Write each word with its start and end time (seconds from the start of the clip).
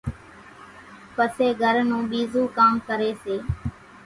پسي 1.15 1.47
گھر 1.61 1.75
نون 1.89 2.03
ٻِيزون 2.09 2.45
ڪام 2.57 2.73
ڪري 2.87 3.11
سي 3.23 3.35